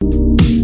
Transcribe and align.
Thank 0.00 0.42
you 0.42 0.55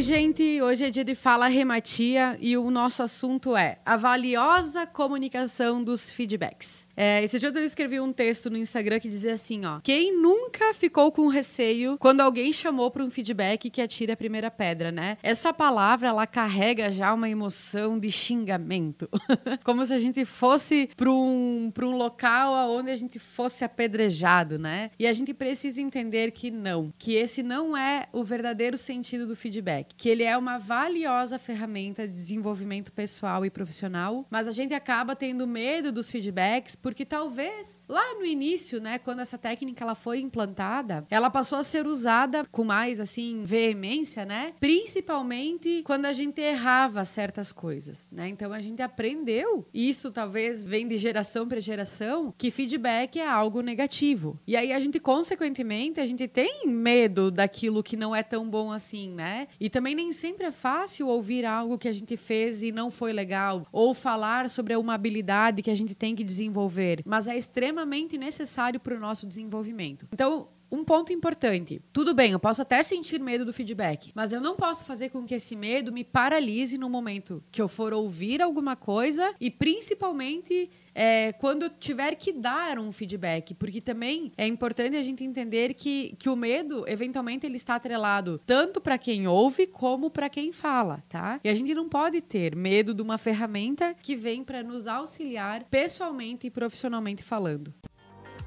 Oi, 0.00 0.04
gente! 0.04 0.62
Hoje 0.62 0.86
é 0.86 0.88
dia 0.88 1.04
de 1.04 1.14
Fala 1.14 1.46
Rematia 1.46 2.38
e 2.40 2.56
o 2.56 2.70
nosso 2.70 3.02
assunto 3.02 3.54
é 3.54 3.76
a 3.84 3.98
valiosa 3.98 4.86
comunicação 4.86 5.84
dos 5.84 6.08
feedbacks. 6.08 6.88
É, 6.96 7.22
esse 7.22 7.38
dia 7.38 7.52
eu 7.54 7.64
escrevi 7.66 8.00
um 8.00 8.10
texto 8.10 8.48
no 8.48 8.56
Instagram 8.56 8.98
que 8.98 9.10
dizia 9.10 9.34
assim, 9.34 9.66
ó. 9.66 9.78
Quem 9.80 10.18
nunca 10.18 10.72
ficou 10.72 11.12
com 11.12 11.26
receio 11.26 11.98
quando 11.98 12.22
alguém 12.22 12.50
chamou 12.50 12.90
para 12.90 13.04
um 13.04 13.10
feedback 13.10 13.68
que 13.68 13.82
atira 13.82 14.14
a 14.14 14.16
primeira 14.16 14.50
pedra, 14.50 14.90
né? 14.90 15.18
Essa 15.22 15.52
palavra, 15.52 16.08
ela 16.08 16.26
carrega 16.26 16.90
já 16.90 17.12
uma 17.12 17.28
emoção 17.28 17.98
de 17.98 18.10
xingamento. 18.10 19.06
Como 19.62 19.84
se 19.84 19.92
a 19.92 19.98
gente 19.98 20.24
fosse 20.24 20.88
para 20.96 21.10
um, 21.10 21.70
um 21.78 21.96
local 21.96 22.70
onde 22.70 22.90
a 22.90 22.96
gente 22.96 23.18
fosse 23.18 23.66
apedrejado, 23.66 24.58
né? 24.58 24.92
E 24.98 25.06
a 25.06 25.12
gente 25.12 25.34
precisa 25.34 25.78
entender 25.78 26.30
que 26.30 26.50
não, 26.50 26.90
que 26.98 27.16
esse 27.16 27.42
não 27.42 27.76
é 27.76 28.06
o 28.14 28.24
verdadeiro 28.24 28.78
sentido 28.78 29.26
do 29.26 29.36
feedback, 29.36 29.89
que 29.96 30.08
ele 30.08 30.22
é 30.22 30.36
uma 30.36 30.58
valiosa 30.58 31.38
ferramenta 31.38 32.06
de 32.06 32.14
desenvolvimento 32.14 32.92
pessoal 32.92 33.44
e 33.44 33.50
profissional, 33.50 34.26
mas 34.30 34.46
a 34.46 34.52
gente 34.52 34.74
acaba 34.74 35.16
tendo 35.16 35.46
medo 35.46 35.92
dos 35.92 36.10
feedbacks 36.10 36.76
porque 36.76 37.04
talvez 37.04 37.80
lá 37.88 38.14
no 38.14 38.24
início, 38.24 38.80
né, 38.80 38.98
quando 38.98 39.20
essa 39.20 39.38
técnica 39.38 39.84
ela 39.84 39.94
foi 39.94 40.20
implantada, 40.20 41.06
ela 41.10 41.30
passou 41.30 41.58
a 41.58 41.64
ser 41.64 41.86
usada 41.86 42.44
com 42.50 42.64
mais 42.64 43.00
assim 43.00 43.42
veemência, 43.44 44.24
né? 44.24 44.52
Principalmente 44.60 45.82
quando 45.84 46.06
a 46.06 46.12
gente 46.12 46.40
errava 46.40 47.04
certas 47.04 47.52
coisas, 47.52 48.08
né? 48.10 48.28
Então 48.28 48.52
a 48.52 48.60
gente 48.60 48.82
aprendeu, 48.82 49.66
isso 49.72 50.10
talvez 50.10 50.62
vem 50.64 50.86
de 50.86 50.96
geração 50.96 51.46
para 51.46 51.60
geração, 51.60 52.34
que 52.36 52.50
feedback 52.50 53.18
é 53.18 53.28
algo 53.28 53.60
negativo. 53.60 54.38
E 54.46 54.56
aí 54.56 54.72
a 54.72 54.80
gente 54.80 54.98
consequentemente 55.00 56.00
a 56.00 56.06
gente 56.06 56.26
tem 56.28 56.66
medo 56.66 57.30
daquilo 57.30 57.82
que 57.82 57.96
não 57.96 58.14
é 58.14 58.22
tão 58.22 58.48
bom 58.48 58.72
assim, 58.72 59.10
né? 59.10 59.48
E 59.58 59.68
também 59.80 59.94
nem 59.94 60.12
sempre 60.12 60.44
é 60.44 60.52
fácil 60.52 61.08
ouvir 61.08 61.46
algo 61.46 61.78
que 61.78 61.88
a 61.88 61.92
gente 61.92 62.14
fez 62.14 62.62
e 62.62 62.70
não 62.70 62.90
foi 62.90 63.14
legal, 63.14 63.66
ou 63.72 63.94
falar 63.94 64.50
sobre 64.50 64.76
uma 64.76 64.92
habilidade 64.92 65.62
que 65.62 65.70
a 65.70 65.74
gente 65.74 65.94
tem 65.94 66.14
que 66.14 66.22
desenvolver, 66.22 67.00
mas 67.06 67.26
é 67.26 67.34
extremamente 67.34 68.18
necessário 68.18 68.78
para 68.78 68.94
o 68.94 69.00
nosso 69.00 69.26
desenvolvimento. 69.26 70.06
Então, 70.12 70.48
um 70.70 70.84
ponto 70.84 71.12
importante. 71.12 71.82
Tudo 71.92 72.14
bem, 72.14 72.32
eu 72.32 72.38
posso 72.38 72.62
até 72.62 72.82
sentir 72.82 73.20
medo 73.20 73.44
do 73.44 73.52
feedback, 73.52 74.12
mas 74.14 74.32
eu 74.32 74.40
não 74.40 74.56
posso 74.56 74.84
fazer 74.84 75.10
com 75.10 75.24
que 75.24 75.34
esse 75.34 75.56
medo 75.56 75.92
me 75.92 76.04
paralise 76.04 76.78
no 76.78 76.88
momento 76.88 77.42
que 77.50 77.60
eu 77.60 77.68
for 77.68 77.92
ouvir 77.92 78.40
alguma 78.40 78.76
coisa 78.76 79.34
e 79.40 79.50
principalmente 79.50 80.70
é, 80.94 81.32
quando 81.32 81.64
eu 81.64 81.70
tiver 81.70 82.14
que 82.14 82.32
dar 82.32 82.78
um 82.78 82.92
feedback, 82.92 83.54
porque 83.54 83.80
também 83.80 84.32
é 84.36 84.46
importante 84.46 84.96
a 84.96 85.02
gente 85.02 85.24
entender 85.24 85.74
que, 85.74 86.14
que 86.18 86.28
o 86.28 86.36
medo, 86.36 86.84
eventualmente, 86.86 87.46
ele 87.46 87.56
está 87.56 87.76
atrelado 87.76 88.40
tanto 88.44 88.80
para 88.80 88.98
quem 88.98 89.26
ouve 89.26 89.66
como 89.66 90.10
para 90.10 90.28
quem 90.28 90.52
fala, 90.52 91.02
tá? 91.08 91.40
E 91.42 91.48
a 91.48 91.54
gente 91.54 91.74
não 91.74 91.88
pode 91.88 92.20
ter 92.20 92.54
medo 92.54 92.94
de 92.94 93.02
uma 93.02 93.18
ferramenta 93.18 93.94
que 94.02 94.16
vem 94.16 94.42
para 94.44 94.62
nos 94.62 94.86
auxiliar 94.86 95.64
pessoalmente 95.64 96.46
e 96.46 96.50
profissionalmente 96.50 97.22
falando. 97.22 97.72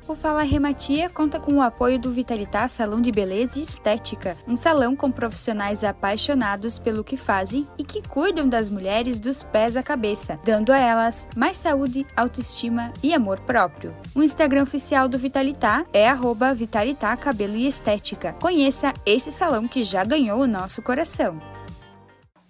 O 0.05 0.13
Fala 0.13 0.43
Rematia 0.43 1.09
conta 1.09 1.39
com 1.39 1.53
o 1.53 1.61
apoio 1.61 1.97
do 1.97 2.11
Vitalitar 2.11 2.67
Salão 2.67 2.99
de 2.99 3.09
Beleza 3.09 3.57
e 3.57 3.63
Estética, 3.63 4.37
um 4.45 4.57
salão 4.57 4.97
com 4.97 5.09
profissionais 5.09 5.81
apaixonados 5.81 6.77
pelo 6.77 7.05
que 7.05 7.15
fazem 7.15 7.65
e 7.77 7.85
que 7.85 8.05
cuidam 8.05 8.47
das 8.49 8.69
mulheres 8.69 9.17
dos 9.17 9.43
pés 9.43 9.77
à 9.77 9.81
cabeça, 9.81 10.37
dando 10.43 10.73
a 10.73 10.77
elas 10.77 11.25
mais 11.37 11.57
saúde, 11.57 12.05
autoestima 12.17 12.91
e 13.01 13.13
amor 13.13 13.39
próprio. 13.39 13.95
O 14.13 14.21
Instagram 14.21 14.63
oficial 14.63 15.07
do 15.07 15.17
Vitalitar 15.17 15.85
é 15.93 16.05
Vitalitar 16.53 17.17
Cabelo 17.17 17.55
e 17.55 17.65
Estética. 17.65 18.33
Conheça 18.33 18.93
esse 19.05 19.31
salão 19.31 19.69
que 19.69 19.85
já 19.85 20.03
ganhou 20.03 20.41
o 20.41 20.47
nosso 20.47 20.81
coração. 20.81 21.39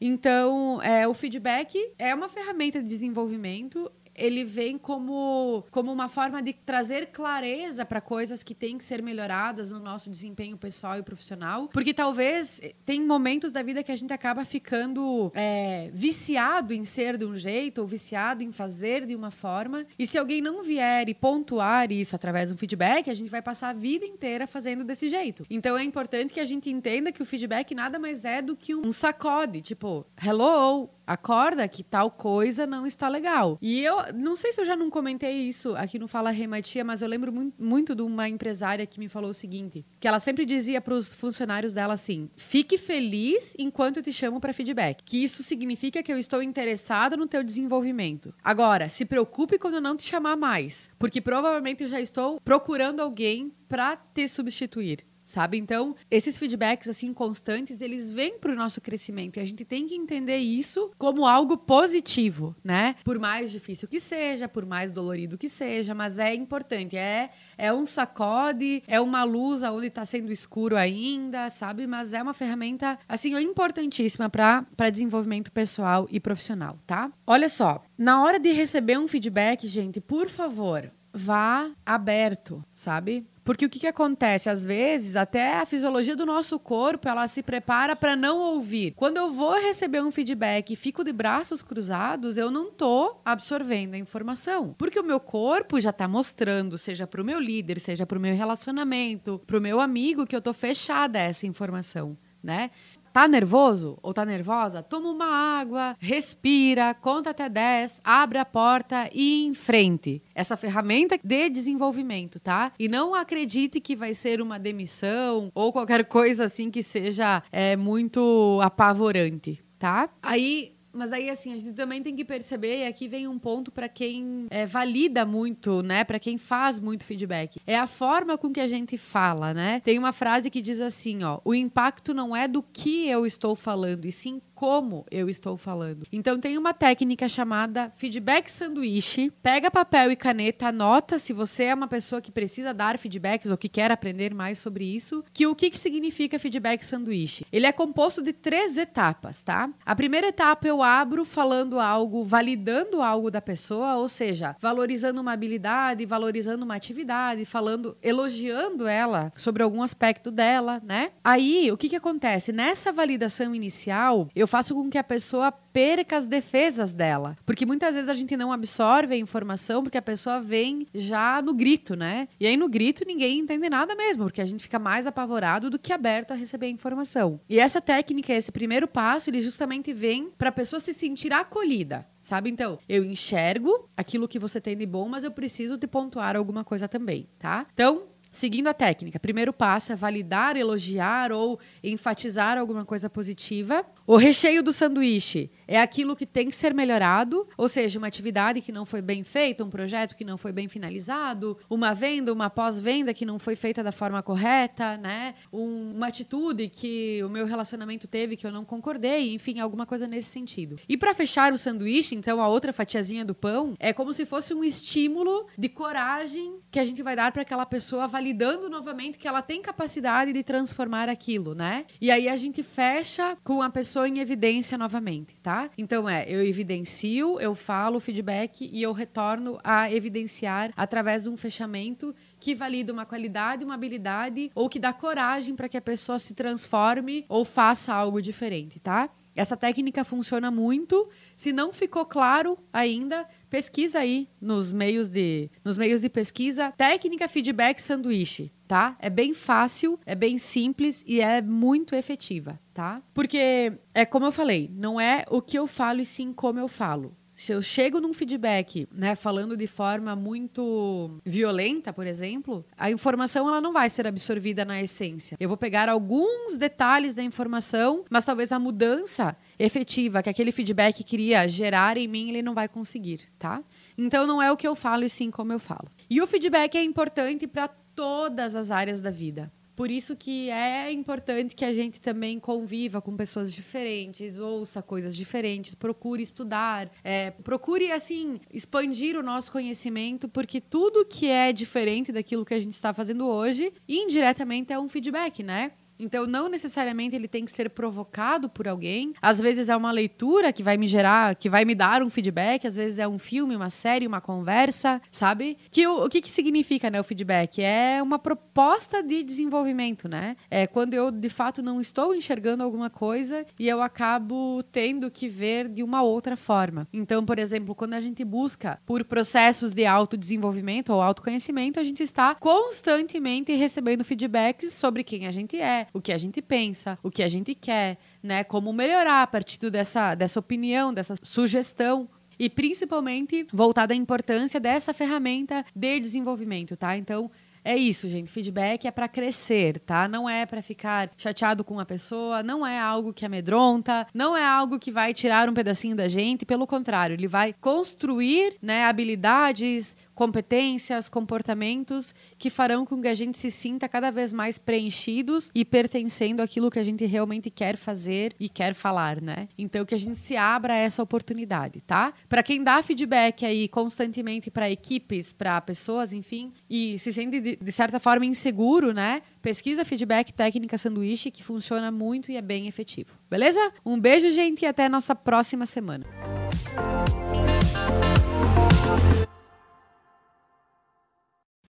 Então, 0.01 0.81
é, 0.81 1.07
o 1.07 1.13
feedback 1.13 1.77
é 1.97 2.13
uma 2.13 2.27
ferramenta 2.27 2.81
de 2.81 2.89
desenvolvimento 2.89 3.89
ele 4.15 4.43
vem 4.43 4.77
como, 4.77 5.63
como 5.71 5.91
uma 5.91 6.07
forma 6.07 6.41
de 6.41 6.53
trazer 6.53 7.07
clareza 7.07 7.85
para 7.85 8.01
coisas 8.01 8.43
que 8.43 8.53
têm 8.53 8.77
que 8.77 8.85
ser 8.85 9.01
melhoradas 9.01 9.71
no 9.71 9.79
nosso 9.79 10.09
desempenho 10.09 10.57
pessoal 10.57 10.97
e 10.97 11.03
profissional. 11.03 11.67
Porque 11.69 11.93
talvez 11.93 12.59
eh, 12.61 12.73
tem 12.85 13.01
momentos 13.01 13.51
da 13.51 13.61
vida 13.61 13.83
que 13.83 13.91
a 13.91 13.95
gente 13.95 14.13
acaba 14.13 14.45
ficando 14.45 15.31
é, 15.33 15.89
viciado 15.93 16.73
em 16.73 16.83
ser 16.83 17.17
de 17.17 17.25
um 17.25 17.35
jeito 17.35 17.81
ou 17.81 17.87
viciado 17.87 18.43
em 18.43 18.51
fazer 18.51 19.05
de 19.05 19.15
uma 19.15 19.31
forma. 19.31 19.85
E 19.97 20.05
se 20.05 20.17
alguém 20.17 20.41
não 20.41 20.63
vier 20.63 21.09
e 21.09 21.13
pontuar 21.13 21.91
isso 21.91 22.15
através 22.15 22.49
do 22.49 22.57
feedback, 22.57 23.09
a 23.09 23.13
gente 23.13 23.29
vai 23.29 23.41
passar 23.41 23.69
a 23.69 23.73
vida 23.73 24.05
inteira 24.05 24.45
fazendo 24.47 24.83
desse 24.83 25.09
jeito. 25.09 25.45
Então 25.49 25.77
é 25.77 25.83
importante 25.83 26.33
que 26.33 26.39
a 26.39 26.45
gente 26.45 26.69
entenda 26.69 27.11
que 27.11 27.21
o 27.21 27.25
feedback 27.25 27.73
nada 27.73 27.99
mais 27.99 28.25
é 28.25 28.41
do 28.41 28.55
que 28.55 28.75
um 28.75 28.91
sacode, 28.91 29.61
tipo, 29.61 30.05
hello, 30.23 30.89
acorda 31.05 31.67
que 31.67 31.83
tal 31.83 32.09
coisa 32.09 32.65
não 32.65 32.85
está 32.85 33.07
legal. 33.07 33.57
E 33.61 33.81
eu 33.81 34.13
não 34.13 34.35
sei 34.35 34.51
se 34.53 34.61
eu 34.61 34.65
já 34.65 34.75
não 34.75 34.89
comentei 34.89 35.47
isso 35.47 35.75
aqui 35.75 35.99
no 35.99 36.07
Fala 36.07 36.29
Rematia, 36.29 36.83
mas 36.83 37.01
eu 37.01 37.07
lembro 37.07 37.33
muito, 37.57 37.95
de 37.95 38.01
uma 38.01 38.27
empresária 38.29 38.85
que 38.85 38.99
me 38.99 39.09
falou 39.09 39.31
o 39.31 39.33
seguinte, 39.33 39.85
que 39.99 40.07
ela 40.07 40.19
sempre 40.19 40.45
dizia 40.45 40.81
para 40.81 40.93
os 40.93 41.13
funcionários 41.13 41.73
dela 41.73 41.93
assim: 41.93 42.29
"Fique 42.35 42.77
feliz 42.77 43.55
enquanto 43.59 43.97
eu 43.97 44.03
te 44.03 44.13
chamo 44.13 44.39
para 44.39 44.53
feedback, 44.53 45.03
que 45.03 45.23
isso 45.23 45.43
significa 45.43 46.01
que 46.01 46.11
eu 46.11 46.17
estou 46.17 46.41
interessado 46.41 47.17
no 47.17 47.27
teu 47.27 47.43
desenvolvimento. 47.43 48.33
Agora, 48.43 48.89
se 48.89 49.05
preocupe 49.05 49.59
quando 49.59 49.75
eu 49.75 49.81
não 49.81 49.95
te 49.95 50.03
chamar 50.03 50.35
mais, 50.37 50.89
porque 50.97 51.21
provavelmente 51.21 51.83
eu 51.83 51.89
já 51.89 51.99
estou 51.99 52.39
procurando 52.41 53.01
alguém 53.01 53.51
para 53.67 53.95
te 53.95 54.27
substituir." 54.27 55.12
Sabe? 55.25 55.57
Então, 55.57 55.95
esses 56.09 56.37
feedbacks 56.37 56.89
assim 56.89 57.13
constantes, 57.13 57.81
eles 57.81 58.11
vêm 58.11 58.37
para 58.37 58.51
o 58.51 58.55
nosso 58.55 58.81
crescimento 58.81 59.37
e 59.37 59.39
a 59.39 59.45
gente 59.45 59.65
tem 59.65 59.87
que 59.87 59.95
entender 59.95 60.37
isso 60.37 60.91
como 60.97 61.25
algo 61.25 61.57
positivo, 61.57 62.55
né? 62.63 62.95
Por 63.03 63.19
mais 63.19 63.51
difícil 63.51 63.87
que 63.87 63.99
seja, 63.99 64.47
por 64.47 64.65
mais 64.65 64.91
dolorido 64.91 65.37
que 65.37 65.49
seja, 65.49 65.93
mas 65.93 66.19
é 66.19 66.33
importante, 66.33 66.97
é 66.97 67.29
é 67.57 67.71
um 67.73 67.85
sacode, 67.85 68.83
é 68.87 68.99
uma 68.99 69.23
luz 69.23 69.63
aonde 69.63 69.87
está 69.87 70.05
sendo 70.05 70.31
escuro 70.31 70.75
ainda, 70.77 71.49
sabe? 71.49 71.87
Mas 71.87 72.13
é 72.13 72.21
uma 72.21 72.33
ferramenta 72.33 72.97
assim 73.07 73.37
importantíssima 73.39 74.29
para 74.29 74.63
para 74.75 74.89
desenvolvimento 74.89 75.51
pessoal 75.51 76.07
e 76.09 76.19
profissional, 76.19 76.77
tá? 76.85 77.11
Olha 77.25 77.49
só, 77.49 77.83
na 77.97 78.23
hora 78.23 78.39
de 78.39 78.51
receber 78.51 78.97
um 78.97 79.07
feedback, 79.07 79.67
gente, 79.67 80.01
por 80.01 80.29
favor, 80.29 80.91
vá 81.13 81.71
aberto, 81.85 82.63
sabe? 82.73 83.25
Porque 83.43 83.65
o 83.65 83.69
que, 83.69 83.79
que 83.79 83.87
acontece? 83.87 84.49
Às 84.49 84.63
vezes, 84.63 85.15
até 85.15 85.59
a 85.59 85.65
fisiologia 85.65 86.15
do 86.15 86.25
nosso 86.25 86.57
corpo, 86.57 87.09
ela 87.09 87.27
se 87.27 87.43
prepara 87.43 87.95
para 87.95 88.15
não 88.15 88.39
ouvir. 88.39 88.93
Quando 88.95 89.17
eu 89.17 89.31
vou 89.31 89.53
receber 89.59 90.01
um 90.01 90.11
feedback 90.11 90.71
e 90.71 90.77
fico 90.77 91.03
de 91.03 91.11
braços 91.11 91.61
cruzados, 91.61 92.37
eu 92.37 92.49
não 92.49 92.71
tô 92.71 93.17
absorvendo 93.25 93.95
a 93.95 93.97
informação. 93.97 94.73
Porque 94.77 94.99
o 94.99 95.03
meu 95.03 95.19
corpo 95.19 95.79
já 95.81 95.91
tá 95.91 96.07
mostrando, 96.07 96.77
seja 96.77 97.05
para 97.05 97.21
o 97.21 97.25
meu 97.25 97.39
líder, 97.39 97.79
seja 97.79 98.05
para 98.05 98.17
o 98.17 98.21
meu 98.21 98.33
relacionamento, 98.33 99.41
para 99.45 99.57
o 99.57 99.61
meu 99.61 99.81
amigo, 99.81 100.25
que 100.25 100.35
eu 100.35 100.41
tô 100.41 100.53
fechada 100.53 101.19
a 101.19 101.23
essa 101.23 101.45
informação. 101.45 102.17
Né? 102.41 102.71
Tá 103.13 103.27
nervoso 103.27 103.99
ou 104.01 104.11
tá 104.11 104.25
nervosa? 104.25 104.81
Toma 104.81 105.09
uma 105.09 105.59
água, 105.59 105.95
respira, 105.99 106.95
conta 106.95 107.29
até 107.29 107.47
10, 107.47 108.01
abre 108.03 108.39
a 108.39 108.45
porta 108.45 109.07
e 109.13 109.45
em 109.45 109.53
frente. 109.53 110.19
Essa 110.33 110.57
ferramenta 110.57 111.19
de 111.23 111.47
desenvolvimento, 111.47 112.39
tá? 112.39 112.71
E 112.79 112.87
não 112.87 113.13
acredite 113.13 113.79
que 113.79 113.95
vai 113.95 114.15
ser 114.15 114.41
uma 114.41 114.57
demissão 114.57 115.51
ou 115.53 115.71
qualquer 115.71 116.05
coisa 116.05 116.45
assim 116.45 116.71
que 116.71 116.81
seja 116.81 117.43
é, 117.51 117.75
muito 117.75 118.59
apavorante, 118.63 119.63
tá? 119.77 120.09
Aí 120.19 120.72
mas 120.93 121.11
aí, 121.11 121.29
assim, 121.29 121.53
a 121.53 121.57
gente 121.57 121.73
também 121.73 122.01
tem 122.01 122.15
que 122.15 122.23
perceber, 122.23 122.83
e 122.83 122.85
aqui 122.85 123.07
vem 123.07 123.27
um 123.27 123.39
ponto 123.39 123.71
para 123.71 123.89
quem 123.89 124.47
é, 124.49 124.65
valida 124.65 125.25
muito, 125.25 125.81
né? 125.81 126.03
Para 126.03 126.19
quem 126.19 126.37
faz 126.37 126.79
muito 126.79 127.03
feedback. 127.03 127.59
É 127.65 127.77
a 127.77 127.87
forma 127.87 128.37
com 128.37 128.51
que 128.51 128.59
a 128.59 128.67
gente 128.67 128.97
fala, 128.97 129.53
né? 129.53 129.81
Tem 129.83 129.97
uma 129.97 130.11
frase 130.11 130.49
que 130.49 130.61
diz 130.61 130.79
assim, 130.79 131.23
ó: 131.23 131.39
o 131.43 131.53
impacto 131.55 132.13
não 132.13 132.35
é 132.35 132.47
do 132.47 132.61
que 132.61 133.07
eu 133.07 133.25
estou 133.25 133.55
falando, 133.55 134.05
e 134.05 134.11
sim 134.11 134.39
como 134.53 135.05
eu 135.11 135.29
estou 135.29 135.57
falando. 135.57 136.05
Então 136.11 136.39
tem 136.39 136.57
uma 136.57 136.73
técnica 136.73 137.27
chamada 137.27 137.91
feedback 137.95 138.49
sanduíche. 138.49 139.31
Pega 139.41 139.71
papel 139.71 140.11
e 140.11 140.15
caneta, 140.15 140.67
anota 140.67 141.19
se 141.19 141.33
você 141.33 141.65
é 141.65 141.73
uma 141.73 141.87
pessoa 141.87 142.21
que 142.21 142.31
precisa 142.31 142.73
dar 142.73 142.97
feedbacks 142.97 143.49
ou 143.51 143.57
que 143.57 143.67
quer 143.67 143.91
aprender 143.91 144.33
mais 144.33 144.59
sobre 144.59 144.85
isso, 144.85 145.23
que 145.33 145.47
o 145.47 145.55
que, 145.55 145.69
que 145.69 145.79
significa 145.79 146.39
feedback 146.39 146.83
sanduíche. 146.83 147.45
Ele 147.51 147.65
é 147.65 147.71
composto 147.71 148.21
de 148.21 148.31
três 148.31 148.77
etapas, 148.77 149.43
tá? 149.43 149.69
A 149.85 149.95
primeira 149.95 150.27
etapa 150.27 150.67
eu 150.67 150.82
abro 150.83 151.25
falando 151.25 151.79
algo, 151.79 152.23
validando 152.23 153.01
algo 153.01 153.31
da 153.31 153.41
pessoa, 153.41 153.95
ou 153.95 154.07
seja, 154.09 154.55
valorizando 154.59 155.21
uma 155.21 155.33
habilidade, 155.33 156.05
valorizando 156.05 156.63
uma 156.63 156.75
atividade, 156.75 157.45
falando, 157.45 157.97
elogiando 158.01 158.87
ela 158.87 159.31
sobre 159.35 159.63
algum 159.63 159.81
aspecto 159.81 160.29
dela, 160.29 160.81
né? 160.83 161.11
Aí, 161.23 161.71
o 161.71 161.77
que 161.77 161.89
que 161.89 161.95
acontece? 161.95 162.51
Nessa 162.51 162.91
validação 162.91 163.55
inicial, 163.55 164.29
eu 164.35 164.47
faço 164.47 164.75
com 164.75 164.89
que 164.89 164.97
a 164.97 165.03
pessoa 165.03 165.53
perca 165.73 166.15
as 166.15 166.27
defesas 166.27 166.93
dela, 166.93 167.35
porque 167.45 167.65
muitas 167.65 167.95
vezes 167.95 168.07
a 168.07 168.13
gente 168.13 168.37
não 168.37 168.51
absorve 168.51 169.15
a 169.15 169.17
informação 169.17 169.81
porque 169.81 169.97
a 169.97 170.01
pessoa 170.01 170.39
vem 170.39 170.87
já 170.93 171.41
no 171.41 171.53
grito, 171.53 171.95
né? 171.95 172.27
E 172.39 172.45
aí 172.45 172.55
no 172.55 172.69
grito 172.69 173.03
ninguém 173.05 173.39
entende 173.39 173.67
nada 173.67 173.95
mesmo, 173.95 174.25
porque 174.25 174.41
a 174.41 174.45
gente 174.45 174.61
fica 174.61 174.77
mais 174.77 175.07
apavorado 175.07 175.71
do 175.71 175.79
que 175.79 175.91
aberto 175.91 176.31
a 176.31 176.35
receber 176.35 176.67
a 176.67 176.69
informação. 176.69 177.39
E 177.49 177.59
essa 177.59 177.81
técnica, 177.81 178.31
esse 178.31 178.51
primeiro 178.51 178.87
passo, 178.87 179.31
ele 179.31 179.41
justamente 179.41 179.91
vem 179.91 180.29
para 180.37 180.49
a 180.49 180.51
pessoa 180.53 180.79
se 180.79 180.93
sentir 180.93 181.33
acolhida, 181.33 182.07
sabe? 182.21 182.51
Então, 182.51 182.77
eu 182.87 183.03
enxergo 183.03 183.89
aquilo 183.97 184.27
que 184.27 184.37
você 184.37 184.61
tem 184.61 184.77
de 184.77 184.85
bom, 184.85 185.09
mas 185.09 185.23
eu 185.23 185.31
preciso 185.31 185.77
te 185.77 185.87
pontuar 185.87 186.35
alguma 186.35 186.63
coisa 186.63 186.87
também, 186.87 187.27
tá? 187.39 187.65
Então, 187.73 188.13
Seguindo 188.33 188.65
a 188.65 188.73
técnica, 188.73 189.19
primeiro 189.19 189.53
passo 189.53 189.91
é 189.91 189.95
validar, 189.95 190.57
elogiar 190.57 191.31
ou 191.31 191.59
enfatizar 191.83 192.57
alguma 192.57 192.83
coisa 192.83 193.07
positiva. 193.07 193.85
O 194.05 194.17
recheio 194.17 194.61
do 194.61 194.73
sanduíche 194.73 195.49
é 195.65 195.79
aquilo 195.79 196.13
que 196.13 196.25
tem 196.25 196.49
que 196.49 196.55
ser 196.55 196.73
melhorado, 196.73 197.47
ou 197.55 197.69
seja, 197.69 197.97
uma 197.97 198.07
atividade 198.07 198.59
que 198.59 198.69
não 198.69 198.85
foi 198.85 199.01
bem 199.01 199.23
feita, 199.23 199.63
um 199.63 199.69
projeto 199.69 200.13
que 200.17 200.25
não 200.25 200.37
foi 200.37 200.51
bem 200.51 200.67
finalizado, 200.67 201.57
uma 201.69 201.93
venda, 201.93 202.33
uma 202.33 202.49
pós-venda 202.49 203.13
que 203.13 203.25
não 203.25 203.39
foi 203.39 203.55
feita 203.55 203.81
da 203.81 203.93
forma 203.93 204.21
correta, 204.21 204.97
né? 204.97 205.33
Um, 205.53 205.93
uma 205.95 206.07
atitude 206.07 206.67
que 206.67 207.23
o 207.23 207.29
meu 207.29 207.45
relacionamento 207.45 208.05
teve 208.05 208.35
que 208.35 208.45
eu 208.45 208.51
não 208.51 208.65
concordei, 208.65 209.33
enfim, 209.33 209.61
alguma 209.61 209.85
coisa 209.85 210.05
nesse 210.05 210.29
sentido. 210.29 210.75
E 210.87 210.97
para 210.97 211.15
fechar 211.15 211.53
o 211.53 211.57
sanduíche, 211.57 212.13
então 212.13 212.41
a 212.41 212.47
outra 212.49 212.73
fatiazinha 212.73 213.23
do 213.23 213.33
pão 213.33 213.73
é 213.79 213.93
como 213.93 214.11
se 214.11 214.25
fosse 214.25 214.53
um 214.53 214.65
estímulo 214.65 215.47
de 215.57 215.69
coragem 215.69 216.59
que 216.69 216.79
a 216.79 216.83
gente 216.83 217.01
vai 217.01 217.15
dar 217.15 217.31
para 217.31 217.43
aquela 217.43 217.65
pessoa 217.65 218.05
validando 218.05 218.69
novamente 218.69 219.17
que 219.17 219.29
ela 219.29 219.41
tem 219.41 219.61
capacidade 219.61 220.33
de 220.33 220.43
transformar 220.43 221.07
aquilo, 221.07 221.55
né? 221.55 221.85
E 222.01 222.11
aí 222.11 222.27
a 222.27 222.35
gente 222.35 222.61
fecha 222.61 223.37
com 223.45 223.61
a 223.61 223.69
pessoa 223.69 223.92
em 224.01 224.19
evidência 224.19 224.77
novamente, 224.77 225.35
tá? 225.41 225.69
Então 225.77 226.09
é, 226.09 226.25
eu 226.27 226.43
evidencio, 226.43 227.39
eu 227.39 227.53
falo 227.53 227.99
feedback 227.99 228.69
e 228.71 228.81
eu 228.81 228.91
retorno 228.91 229.59
a 229.63 229.91
evidenciar 229.91 230.71
através 230.75 231.23
de 231.23 231.29
um 231.29 231.37
fechamento 231.37 232.15
que 232.39 232.55
valida 232.55 232.91
uma 232.91 233.05
qualidade, 233.05 233.63
uma 233.63 233.75
habilidade 233.75 234.51
ou 234.55 234.67
que 234.67 234.79
dá 234.79 234.91
coragem 234.91 235.55
para 235.55 235.69
que 235.69 235.77
a 235.77 235.81
pessoa 235.81 236.17
se 236.17 236.33
transforme 236.33 237.25
ou 237.29 237.45
faça 237.45 237.93
algo 237.93 238.21
diferente, 238.21 238.79
tá? 238.79 239.09
Essa 239.35 239.57
técnica 239.57 240.03
funciona 240.03 240.51
muito. 240.51 241.09
Se 241.35 241.51
não 241.51 241.73
ficou 241.73 242.05
claro 242.05 242.57
ainda, 242.71 243.27
pesquisa 243.49 243.99
aí 243.99 244.27
nos 244.39 244.71
meios 244.71 245.09
de, 245.09 245.49
nos 245.63 245.77
meios 245.77 246.01
de 246.01 246.09
pesquisa 246.09 246.71
técnica 246.71 247.27
feedback 247.27 247.79
sanduíche, 247.79 248.51
tá? 248.73 248.97
É 248.97 249.07
bem 249.07 249.35
fácil, 249.35 249.99
é 250.03 250.15
bem 250.15 250.39
simples 250.39 251.03
e 251.05 251.21
é 251.21 251.43
muito 251.43 251.93
efetiva, 251.93 252.59
tá? 252.73 253.03
Porque 253.13 253.71
é 253.93 254.03
como 254.03 254.25
eu 254.25 254.31
falei, 254.31 254.67
não 254.73 254.99
é 254.99 255.25
o 255.29 255.43
que 255.43 255.59
eu 255.59 255.67
falo 255.67 256.01
e 256.01 256.05
sim 256.05 256.33
como 256.33 256.57
eu 256.57 256.67
falo 256.67 257.15
se 257.33 257.51
eu 257.51 257.61
chego 257.61 257.99
num 257.99 258.13
feedback, 258.13 258.87
né, 258.93 259.15
falando 259.15 259.57
de 259.57 259.65
forma 259.65 260.15
muito 260.15 261.19
violenta, 261.25 261.91
por 261.91 262.05
exemplo, 262.05 262.63
a 262.77 262.91
informação 262.91 263.47
ela 263.47 263.59
não 263.59 263.73
vai 263.73 263.89
ser 263.89 264.05
absorvida 264.05 264.63
na 264.63 264.81
essência. 264.81 265.35
Eu 265.39 265.49
vou 265.49 265.57
pegar 265.57 265.89
alguns 265.89 266.55
detalhes 266.57 267.15
da 267.15 267.23
informação, 267.23 268.05
mas 268.09 268.23
talvez 268.23 268.51
a 268.51 268.59
mudança 268.59 269.35
efetiva 269.57 270.21
que 270.21 270.29
aquele 270.29 270.51
feedback 270.51 271.03
queria 271.03 271.47
gerar 271.47 271.97
em 271.97 272.07
mim, 272.07 272.29
ele 272.29 272.43
não 272.43 272.53
vai 272.53 272.67
conseguir, 272.67 273.21
tá? 273.39 273.63
Então 273.97 274.27
não 274.27 274.41
é 274.41 274.51
o 274.51 274.57
que 274.57 274.67
eu 274.67 274.75
falo 274.75 275.03
e 275.03 275.09
sim 275.09 275.31
como 275.31 275.51
eu 275.51 275.59
falo. 275.59 275.89
E 276.09 276.21
o 276.21 276.27
feedback 276.27 276.75
é 276.75 276.83
importante 276.83 277.47
para 277.47 277.67
todas 277.95 278.55
as 278.55 278.71
áreas 278.71 279.01
da 279.01 279.11
vida. 279.11 279.51
Por 279.75 279.89
isso 279.89 280.15
que 280.15 280.51
é 280.51 280.91
importante 280.91 281.55
que 281.55 281.65
a 281.65 281.73
gente 281.73 281.99
também 281.99 282.39
conviva 282.39 283.01
com 283.01 283.15
pessoas 283.15 283.51
diferentes, 283.51 284.39
ouça 284.39 284.83
coisas 284.83 285.15
diferentes, 285.15 285.73
procure 285.73 286.21
estudar, 286.21 286.91
é, 287.03 287.31
procure 287.31 287.91
assim 287.91 288.39
expandir 288.51 289.17
o 289.17 289.23
nosso 289.23 289.51
conhecimento, 289.51 290.29
porque 290.29 290.61
tudo 290.61 291.05
que 291.05 291.27
é 291.27 291.51
diferente 291.51 292.11
daquilo 292.11 292.45
que 292.45 292.53
a 292.53 292.59
gente 292.59 292.73
está 292.73 292.93
fazendo 292.93 293.27
hoje, 293.27 293.73
indiretamente 293.89 294.71
é 294.71 294.79
um 294.79 294.87
feedback, 294.87 295.41
né? 295.41 295.71
Então, 296.03 296.27
não 296.27 296.49
necessariamente 296.49 297.15
ele 297.15 297.27
tem 297.27 297.45
que 297.45 297.51
ser 297.51 297.69
provocado 297.69 298.49
por 298.49 298.67
alguém. 298.67 299.13
Às 299.21 299.39
vezes 299.39 299.69
é 299.69 299.75
uma 299.75 299.91
leitura 299.91 300.51
que 300.51 300.61
vai 300.61 300.75
me 300.75 300.87
gerar, 300.87 301.35
que 301.35 301.49
vai 301.49 301.63
me 301.63 301.73
dar 301.73 302.03
um 302.03 302.09
feedback. 302.09 302.67
Às 302.67 302.75
vezes 302.75 302.99
é 302.99 303.07
um 303.07 303.17
filme, 303.17 303.55
uma 303.55 303.69
série, 303.69 304.05
uma 304.05 304.19
conversa, 304.19 305.01
sabe? 305.09 305.57
Que 305.71 305.87
o, 305.87 306.05
o 306.05 306.09
que, 306.09 306.21
que 306.21 306.31
significa, 306.31 306.89
né, 306.89 306.99
o 306.99 307.03
feedback? 307.03 307.61
É 307.61 308.01
uma 308.03 308.19
proposta 308.19 309.01
de 309.01 309.23
desenvolvimento, 309.23 310.09
né? 310.09 310.35
É 310.51 310.67
quando 310.67 310.93
eu, 310.93 311.09
de 311.09 311.29
fato, 311.29 311.63
não 311.63 311.79
estou 311.79 312.13
enxergando 312.13 312.63
alguma 312.63 312.89
coisa 312.89 313.45
e 313.57 313.67
eu 313.67 313.81
acabo 313.81 314.61
tendo 314.71 315.09
que 315.09 315.27
ver 315.27 315.69
de 315.69 315.83
uma 315.83 316.01
outra 316.01 316.35
forma. 316.35 316.87
Então, 316.91 317.25
por 317.25 317.39
exemplo, 317.39 317.73
quando 317.73 317.93
a 317.93 318.01
gente 318.01 318.23
busca 318.25 318.79
por 318.85 319.05
processos 319.05 319.71
de 319.71 319.85
autodesenvolvimento 319.85 320.91
ou 320.91 321.01
autoconhecimento, 321.01 321.79
a 321.79 321.83
gente 321.83 322.03
está 322.03 322.35
constantemente 322.35 323.53
recebendo 323.53 324.03
feedbacks 324.03 324.73
sobre 324.73 325.03
quem 325.03 325.27
a 325.27 325.31
gente 325.31 325.59
é, 325.59 325.87
o 325.93 326.01
que 326.01 326.11
a 326.11 326.17
gente 326.17 326.41
pensa, 326.41 326.97
o 327.03 327.11
que 327.11 327.23
a 327.23 327.29
gente 327.29 327.53
quer, 327.53 327.97
né? 328.21 328.43
Como 328.43 328.73
melhorar 328.73 329.21
a 329.21 329.27
partir 329.27 329.69
dessa, 329.69 330.15
dessa 330.15 330.39
opinião, 330.39 330.93
dessa 330.93 331.15
sugestão 331.21 332.09
e 332.37 332.49
principalmente 332.49 333.47
voltado 333.53 333.93
à 333.93 333.95
importância 333.95 334.59
dessa 334.59 334.93
ferramenta 334.93 335.63
de 335.75 335.99
desenvolvimento, 335.99 336.75
tá? 336.75 336.97
Então, 336.97 337.29
é 337.65 337.77
isso, 337.77 338.09
gente. 338.09 338.29
Feedback 338.29 338.85
é 338.85 338.91
para 338.91 339.07
crescer, 339.07 339.79
tá? 339.79 340.05
Não 340.07 340.29
é 340.29 340.45
para 340.45 340.61
ficar 340.61 341.09
chateado 341.15 341.63
com 341.63 341.79
a 341.79 341.85
pessoa, 341.85 342.43
não 342.43 342.67
é 342.67 342.77
algo 342.77 343.13
que 343.13 343.25
amedronta, 343.25 344.05
não 344.13 344.35
é 344.35 344.45
algo 344.45 344.77
que 344.77 344.91
vai 344.91 345.13
tirar 345.13 345.47
um 345.47 345.53
pedacinho 345.53 345.95
da 345.95 346.09
gente, 346.09 346.45
pelo 346.45 346.67
contrário, 346.67 347.13
ele 347.13 347.27
vai 347.27 347.53
construir, 347.53 348.57
né, 348.61 348.83
habilidades, 348.83 349.95
competências, 350.13 351.09
comportamentos 351.09 352.13
que 352.37 352.49
farão 352.49 352.85
com 352.85 353.01
que 353.01 353.07
a 353.07 353.13
gente 353.13 353.37
se 353.37 353.49
sinta 353.49 353.87
cada 353.89 354.11
vez 354.11 354.33
mais 354.33 354.57
preenchidos 354.57 355.49
e 355.53 355.65
pertencendo 355.65 356.41
àquilo 356.41 356.69
que 356.69 356.79
a 356.79 356.83
gente 356.83 357.05
realmente 357.05 357.49
quer 357.49 357.77
fazer 357.77 358.33
e 358.39 358.47
quer 358.49 358.73
falar, 358.73 359.21
né? 359.21 359.47
Então 359.57 359.85
que 359.85 359.95
a 359.95 359.97
gente 359.97 360.17
se 360.17 360.35
abra 360.35 360.73
a 360.73 360.77
essa 360.77 361.01
oportunidade, 361.01 361.81
tá? 361.81 362.13
Para 362.29 362.43
quem 362.43 362.63
dá 362.63 362.81
feedback 362.83 363.45
aí 363.45 363.67
constantemente 363.67 364.49
para 364.49 364.69
equipes, 364.69 365.33
para 365.33 365.59
pessoas, 365.61 366.13
enfim, 366.13 366.51
e 366.69 366.97
se 366.99 367.11
sente 367.11 367.39
de, 367.39 367.71
certa 367.71 367.99
forma 367.99 368.25
inseguro, 368.25 368.93
né? 368.93 369.21
Pesquisa 369.41 369.83
feedback 369.83 370.31
técnica 370.31 370.77
sanduíche 370.77 371.31
que 371.31 371.43
funciona 371.43 371.91
muito 371.91 372.31
e 372.31 372.37
é 372.37 372.41
bem 372.41 372.67
efetivo. 372.67 373.11
Beleza? 373.29 373.59
Um 373.85 373.99
beijo, 373.99 374.29
gente, 374.31 374.63
e 374.63 374.65
até 374.65 374.85
a 374.85 374.89
nossa 374.89 375.15
próxima 375.15 375.65
semana. 375.65 376.05